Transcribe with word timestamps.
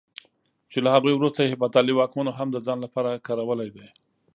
چې 0.71 0.77
له 0.85 0.89
هغوی 0.95 1.13
وروسته 1.15 1.41
هېپتالي 1.51 1.93
واکمنو 1.95 2.31
هم 2.39 2.47
د 2.51 2.57
ځان 2.67 2.77
لپاره 2.85 3.21
کارولی 3.27 3.69
دی. 3.75 3.87